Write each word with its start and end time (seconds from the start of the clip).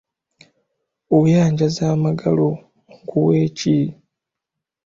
Oyanjaza 1.17 1.83
amagalo 1.95 2.47
nkuwe 2.99 3.39
ki? 3.57 3.77